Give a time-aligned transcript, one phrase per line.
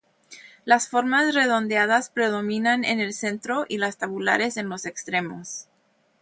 [0.65, 5.67] Las formas redondeadas predominan en el centro y las tabulares en los extremos.